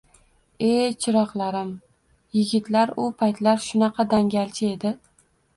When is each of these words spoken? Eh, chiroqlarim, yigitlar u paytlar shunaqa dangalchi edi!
Eh, 0.67 0.93
chiroqlarim, 1.05 1.69
yigitlar 2.39 2.95
u 3.05 3.05
paytlar 3.23 3.63
shunaqa 3.67 4.07
dangalchi 4.15 4.73
edi! 4.79 4.97